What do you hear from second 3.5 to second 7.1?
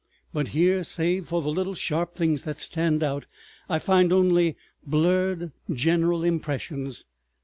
I find only blurred general impressions.